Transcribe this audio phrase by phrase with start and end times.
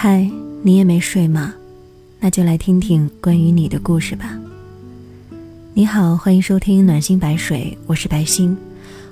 [0.00, 0.30] 嗨，
[0.62, 1.52] 你也没睡吗？
[2.20, 4.38] 那就来听听关于你的故事吧。
[5.74, 8.56] 你好，欢迎收听暖心白水，我是白心，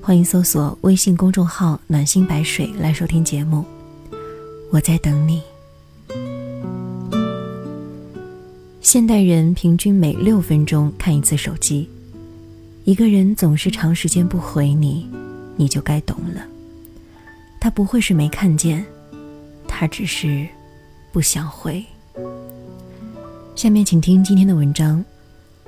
[0.00, 3.64] 欢迎搜索微信公众号“暖心白水”来收听节目。
[4.72, 5.40] 我在等你。
[8.80, 11.88] 现代人平均每六分钟看一次手机，
[12.82, 15.08] 一个人总是长时间不回你，
[15.54, 16.44] 你就该懂了。
[17.60, 18.84] 他不会是没看见，
[19.68, 20.44] 他只是
[21.12, 21.84] 不想回。
[23.54, 25.04] 下面请听今天的文章，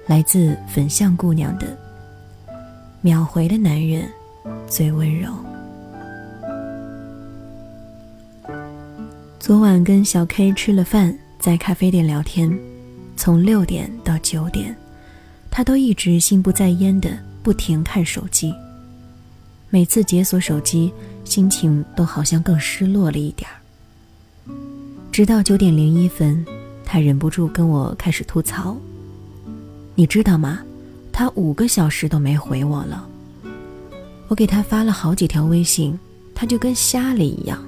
[0.06, 1.66] 来自粉象姑娘的
[3.02, 4.08] 《秒回的男人
[4.66, 5.30] 最温柔》。
[9.38, 12.50] 昨晚跟小 K 吃了饭，在咖啡店聊天，
[13.14, 14.74] 从六点到九点，
[15.50, 17.10] 他都一直心不在焉的
[17.42, 18.54] 不停看手机。
[19.68, 20.90] 每次解锁手机。
[21.24, 23.56] 心情都好像更失落了一点儿。
[25.14, 26.44] 直到九点零一分，
[26.84, 28.76] 他忍不住跟我开始吐槽
[29.94, 30.58] ：“你知道吗？
[31.12, 33.06] 他五个小时都没回我了。
[34.26, 35.96] 我给他发了好几条微信，
[36.34, 37.62] 他就跟瞎了一样。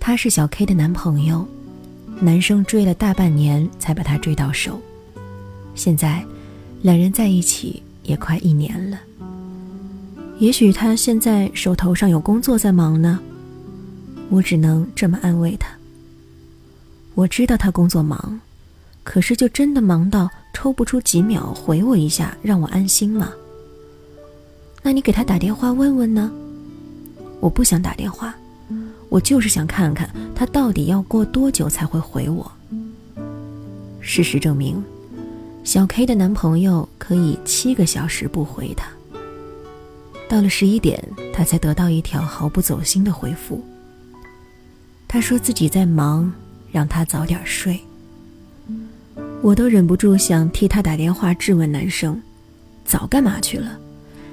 [0.00, 1.46] 他是小 K 的男朋友，
[2.18, 4.80] 男生追了大半年才把他追到手，
[5.74, 6.24] 现在
[6.80, 8.98] 两人在一起也快一年了。”
[10.40, 13.20] 也许他现在手头上有工作在忙呢，
[14.30, 15.68] 我只能这么安慰他。
[17.14, 18.40] 我知道他工作忙，
[19.02, 23.32] 可是就真的忙到抽不出几秒回我一下让我安心吗？
[24.82, 26.30] 那你给他打电话问问呢？
[27.40, 28.34] 我不想打电话，
[29.08, 32.50] 我就是想看看他到底要过多久才会回我。
[34.00, 34.82] 事实证明，
[35.62, 38.88] 小 K 的男朋友可以七个小时不回他。
[40.28, 41.02] 到了十一点，
[41.32, 43.64] 他才得到一条毫不走心的回复。
[45.14, 46.28] 他说自己在忙，
[46.72, 47.78] 让他早点睡。
[49.42, 52.20] 我都忍不住想替他打电话质问男生：
[52.84, 53.78] 早干嘛去了？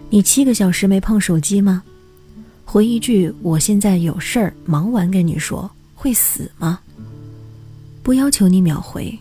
[0.10, 1.84] 你七个小时没碰手机吗？
[2.66, 6.80] 回一句“我现在有事儿，忙完跟你说”，会死吗？
[8.02, 9.16] 不要求你秒回，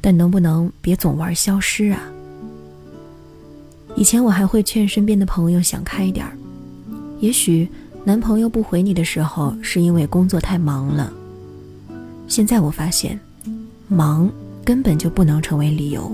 [0.00, 2.00] 但能不能别总玩消失啊？
[3.96, 6.38] 以前我还会劝身边的朋友想开点儿，
[7.18, 7.68] 也许
[8.02, 11.12] 男朋友不回你的时候是因为工作太忙了。
[12.26, 13.18] 现在我发现，
[13.88, 14.30] 忙
[14.64, 16.10] 根本就不能成为理由。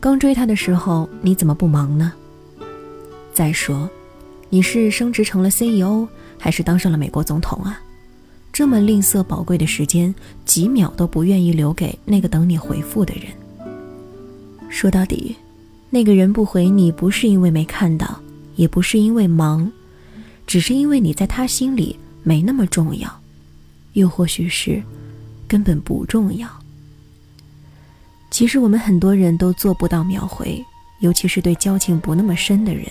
[0.00, 2.12] 刚追他的时候你怎么不忙呢？
[3.32, 3.88] 再说，
[4.48, 7.80] 你是升职成了 CEO 还是当上了美国总统啊？
[8.52, 13.24] 这么吝啬宝贵的时间，几秒都不愿意留给那个等你回复的人。
[14.68, 15.36] 说到底。
[15.94, 18.18] 那个人不回你，不是因为没看到，
[18.56, 19.70] 也不是因为忙，
[20.52, 23.10] 只是因为你在他心里没那么重要，
[23.94, 24.82] 又或许是
[25.48, 26.46] 根本不重要。
[28.30, 30.62] 其实我们很多人都做不到秒回，
[31.00, 32.84] 尤其是对交情不那么深的人。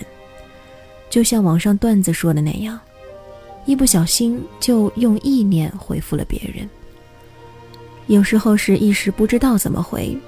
[1.08, 2.76] 就像网上段子说的那样，
[3.64, 6.68] 一不小心就用意念回复了别人。
[8.08, 10.18] 有时候是一时不知道怎么回。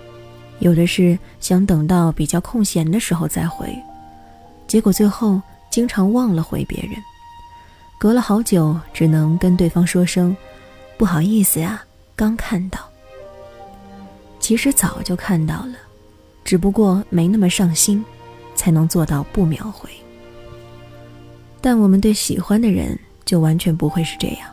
[0.60, 3.76] 有的是想等到比较空闲的时候再回，
[4.68, 6.94] 结果最后经常忘了回别人，
[7.98, 10.36] 隔了好久只能跟对方说声
[10.98, 11.82] “不好意思呀，
[12.14, 12.78] 刚看到”。
[14.38, 15.74] 其实早就看到了，
[16.44, 18.04] 只不过没那么上心，
[18.54, 19.88] 才能做到不秒回。
[21.62, 24.50] 但我们对喜欢的人就完全不会是这样，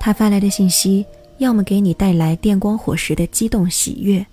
[0.00, 1.06] 他发来的信息
[1.38, 4.24] 要么给你带来电光火石的激动喜悦。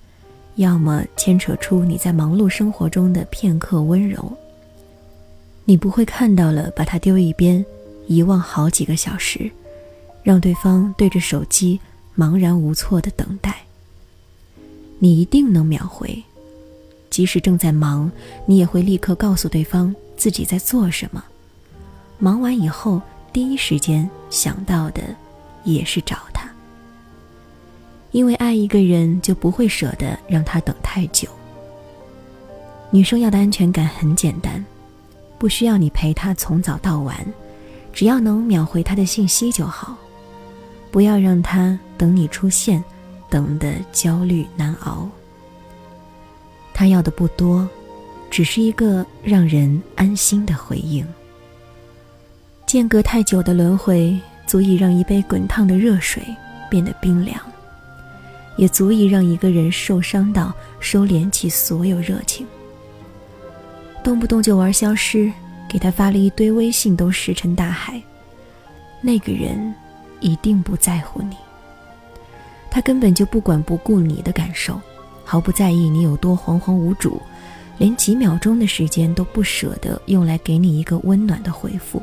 [0.55, 4.29] 要么牵扯出你在忙碌生活中的片刻温柔。
[5.63, 7.63] 你不会看到了，把它丢一边，
[8.09, 9.52] 遗忘好几个小时，
[10.24, 11.80] 让对方对着手机
[12.18, 13.56] 茫然无措的等待。
[14.97, 16.24] 你一定能秒回，
[17.12, 18.12] 即使正在忙，
[18.47, 21.24] 你也会立刻告诉对方自己在做什么。
[22.18, 23.00] 忙完以后，
[23.32, 25.03] 第一时间想到的
[25.64, 26.50] 也是找他。
[28.12, 31.29] 因为爱一个人，就不会舍得让他等太久。
[32.90, 34.66] 女生要的安全感很简单，
[35.38, 37.16] 不需要你陪她从早到晚，
[37.91, 39.96] 只要能秒回他的信息就好。
[40.91, 42.84] 不要让他等你出现，
[43.30, 45.08] 等得焦虑难熬。
[46.74, 47.68] 他要的不多，
[48.30, 51.06] 只是一个让人安心的回应。
[52.66, 56.24] 间隔太久的轮回，足以让一杯滚烫的热水
[56.70, 57.40] 变得冰凉。
[58.58, 62.46] 也足以让一个人受伤到收敛起所有热情，
[64.03, 65.32] 动不动就玩消失，
[65.69, 68.01] 给他发了一堆微信都石沉大海。
[68.99, 69.73] 那个人，
[70.19, 71.37] 一定不在乎你。
[72.69, 74.81] 他根本就不管不顾你的感受，
[75.23, 77.21] 毫不在意你有多惶惶无主，
[77.77, 82.01] 连几秒钟的时间都不舍得用来给你一个温暖的回复。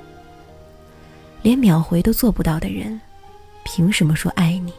[1.43, 3.01] 连秒回都做不到的人，
[3.65, 4.73] 凭什么说爱你？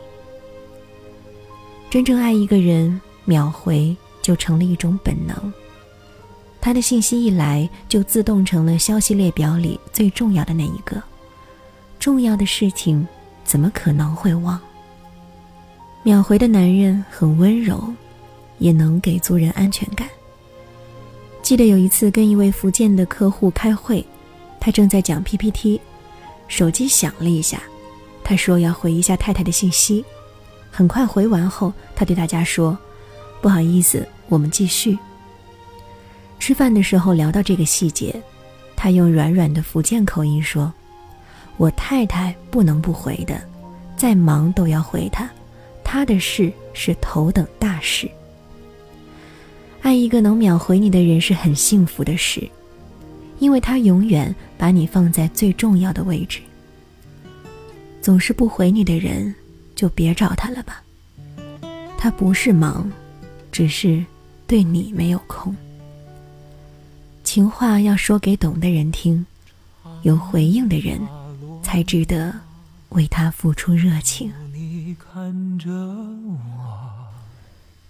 [1.90, 5.54] 真正爱一个人，秒回就成了一种本能。
[6.68, 11.02] 他的信息一来，就自动成了消息列表里最重要的那一个。
[11.98, 13.08] 重要的事情，
[13.46, 14.60] 怎么可能会忘？
[16.04, 17.82] 秒回的男人很温柔，
[18.58, 20.10] 也能给足人安全感。
[21.42, 24.06] 记得有一次跟一位福建的客户开会，
[24.60, 25.80] 他正在讲 PPT，
[26.50, 27.64] 手机响了一下，
[28.26, 30.04] 他说要回一下太太的信息。
[30.70, 32.78] 很快回完后，他对大家说
[33.40, 35.00] ：“不好意思，我们继续。”
[36.40, 38.22] 吃饭的时候聊到这个细节，
[38.76, 40.74] 他用软软的福建口音说
[41.58, 43.42] ：“我太太不能不回的，
[43.96, 45.30] 再忙都要回她，
[45.84, 48.10] 她的事是头等大事。
[49.82, 52.48] 爱一个能秒回你的人是很幸福的事，
[53.40, 56.40] 因为他永远把你放在最重要的位置。
[58.02, 59.34] 总是不回你的人。”
[59.78, 60.82] 就别找他了吧，
[62.00, 62.92] 他不是忙，
[63.52, 64.04] 只是
[64.48, 65.56] 对你没有空。
[67.28, 69.26] 情话要说给懂的人听，
[70.04, 70.98] 有回应的人，
[71.62, 72.34] 才值得
[72.90, 74.32] 为他付出热情。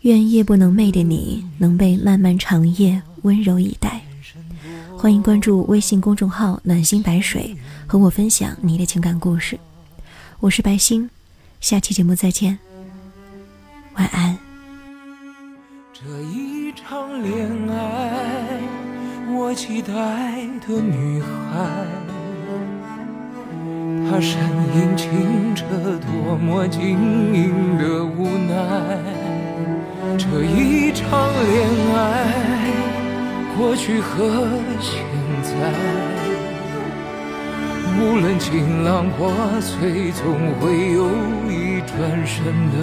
[0.01, 4.01] 愿夜不能寐的你能被漫漫长夜温柔以待。
[4.97, 7.55] 欢迎关注微信公众号“暖心白水”，
[7.85, 9.59] 和我分享你的情感故事。
[10.39, 11.07] 我是白星。
[11.61, 12.57] 下期节目再见，
[13.93, 14.35] 晚安。
[15.93, 18.36] 这一场恋爱，
[19.49, 19.93] 我期待
[20.67, 21.25] 的女孩，
[24.03, 24.37] 她声
[24.75, 25.63] 音清澈，
[26.01, 26.99] 多么晶
[27.33, 28.51] 莹的无奈。
[30.17, 31.07] 这一场
[31.45, 31.65] 恋
[31.95, 32.27] 爱，
[33.55, 34.49] 过去和
[34.81, 34.99] 现
[35.41, 35.49] 在。
[38.01, 40.25] 无论晴朗破碎，总
[40.59, 41.07] 会有
[41.47, 41.95] 一转
[42.27, 42.75] 身的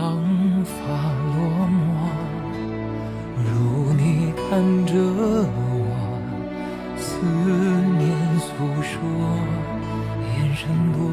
[0.00, 0.16] 长
[0.64, 0.72] 发
[1.36, 1.36] 落
[1.68, 1.78] 寞。
[3.36, 4.40] 如你看
[4.86, 5.92] 着我，
[6.96, 7.04] 思
[7.98, 8.08] 念
[8.38, 8.48] 诉
[8.80, 8.96] 说，
[10.38, 10.64] 眼神
[10.94, 11.09] 多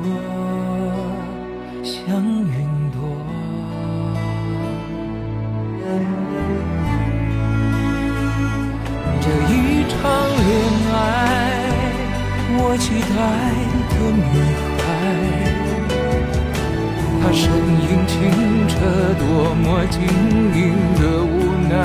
[17.27, 18.15] 孩，她身影清
[18.67, 18.79] 澈，
[19.19, 19.99] 多么晶
[20.55, 20.59] 莹
[20.95, 21.35] 的无
[21.67, 21.75] 奈。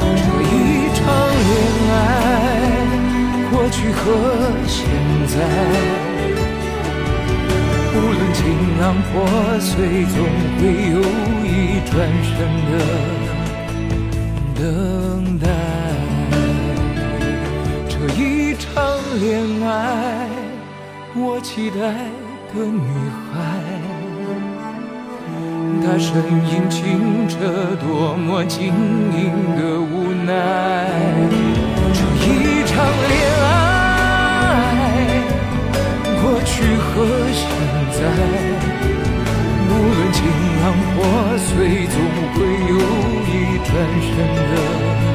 [0.00, 0.52] 这一
[0.94, 0.98] 场
[1.46, 1.50] 恋
[1.90, 1.94] 爱，
[3.50, 4.02] 过去和
[4.66, 4.78] 现
[5.28, 5.34] 在，
[7.94, 8.38] 无论情
[8.80, 9.14] 浪破
[9.60, 9.70] 碎，
[10.06, 10.18] 总
[10.58, 10.60] 会
[10.90, 10.98] 有
[11.46, 11.48] 一
[11.88, 11.92] 转
[12.24, 12.30] 身
[12.66, 12.72] 的
[14.56, 14.60] 等
[15.38, 15.44] 待。
[17.88, 18.20] 这一
[18.56, 18.66] 场
[19.20, 19.28] 恋
[19.64, 19.70] 爱，
[21.14, 21.76] 我期待
[22.52, 22.80] 的女
[23.32, 23.34] 孩。
[25.82, 26.14] 他身
[26.48, 27.36] 影清澈，
[27.76, 30.30] 多么晶莹的无奈。
[32.20, 32.72] 这一场
[33.08, 33.48] 恋爱，
[36.22, 36.88] 过去和
[37.32, 37.40] 现
[37.92, 37.98] 在，
[39.68, 40.18] 无论情
[40.62, 40.98] 浪破
[41.38, 41.48] 碎，
[41.86, 41.94] 总
[42.34, 42.72] 会有
[43.26, 43.28] 一
[43.66, 43.68] 转
[44.00, 44.08] 身
[44.50, 45.09] 的。